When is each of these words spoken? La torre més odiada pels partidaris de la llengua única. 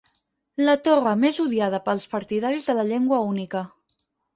La 0.67 0.75
torre 0.87 1.11
més 1.25 1.39
odiada 1.45 1.83
pels 1.91 2.09
partidaris 2.17 2.69
de 2.73 2.79
la 2.83 2.91
llengua 2.93 3.25
única. 3.33 3.69